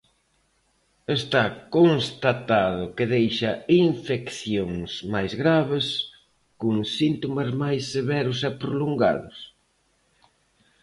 Está 1.17 1.43
constatado 1.77 2.83
que 2.95 3.05
deixa 3.15 3.51
infeccións 3.85 4.91
máis 5.13 5.31
graves, 5.41 5.87
con 6.61 6.75
síntomas 6.97 7.49
máis 7.63 7.81
severos 7.95 8.39
e 8.49 8.51
prolongados? 8.61 9.37